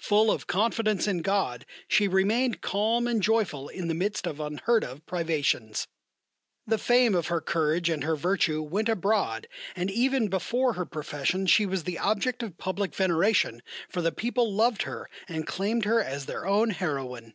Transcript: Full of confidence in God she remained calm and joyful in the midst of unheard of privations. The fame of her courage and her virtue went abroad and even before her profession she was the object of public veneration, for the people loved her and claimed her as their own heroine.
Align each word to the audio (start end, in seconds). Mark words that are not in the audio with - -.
Full 0.00 0.32
of 0.32 0.48
confidence 0.48 1.06
in 1.06 1.22
God 1.22 1.64
she 1.86 2.08
remained 2.08 2.60
calm 2.60 3.06
and 3.06 3.22
joyful 3.22 3.68
in 3.68 3.86
the 3.86 3.94
midst 3.94 4.26
of 4.26 4.40
unheard 4.40 4.82
of 4.82 5.06
privations. 5.06 5.86
The 6.66 6.76
fame 6.76 7.14
of 7.14 7.28
her 7.28 7.40
courage 7.40 7.88
and 7.88 8.02
her 8.02 8.16
virtue 8.16 8.62
went 8.62 8.88
abroad 8.88 9.46
and 9.76 9.88
even 9.88 10.26
before 10.26 10.72
her 10.72 10.86
profession 10.86 11.46
she 11.46 11.66
was 11.66 11.84
the 11.84 12.00
object 12.00 12.42
of 12.42 12.58
public 12.58 12.96
veneration, 12.96 13.62
for 13.88 14.02
the 14.02 14.10
people 14.10 14.52
loved 14.52 14.82
her 14.82 15.08
and 15.28 15.46
claimed 15.46 15.84
her 15.84 16.02
as 16.02 16.26
their 16.26 16.48
own 16.48 16.70
heroine. 16.70 17.34